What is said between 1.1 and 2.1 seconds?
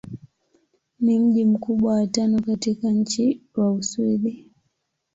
mji mkubwa wa